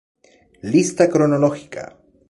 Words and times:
Lista 0.63 1.05
cronológica 1.13 1.95